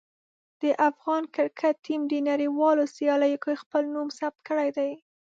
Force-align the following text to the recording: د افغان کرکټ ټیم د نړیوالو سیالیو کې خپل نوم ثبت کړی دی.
د 0.61 0.63
افغان 0.89 1.23
کرکټ 1.35 1.75
ټیم 1.85 2.01
د 2.07 2.13
نړیوالو 2.29 2.83
سیالیو 2.95 3.41
کې 3.43 3.61
خپل 3.61 3.83
نوم 3.93 4.07
ثبت 4.17 4.39
کړی 4.47 4.69
دی. 4.77 4.91